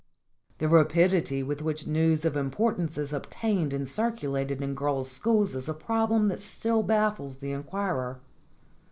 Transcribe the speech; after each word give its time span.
The 0.57 0.67
rapidity 0.67 1.43
with 1.43 1.61
which 1.61 1.85
news 1.85 2.25
of 2.25 2.35
importance 2.35 2.97
is 2.97 3.13
obtained 3.13 3.71
and 3.71 3.87
circulated 3.87 4.59
in 4.59 4.73
girls' 4.73 5.11
schools 5.11 5.53
is 5.53 5.69
a 5.69 5.75
problem 5.75 6.27
that 6.29 6.41
still 6.41 6.81
baffles 6.81 7.37
the 7.37 7.51
inquirer. 7.51 8.19